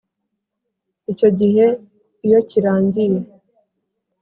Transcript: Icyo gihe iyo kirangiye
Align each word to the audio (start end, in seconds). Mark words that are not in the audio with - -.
Icyo 1.11 1.29
gihe 1.39 1.65
iyo 2.25 2.39
kirangiye 2.49 3.19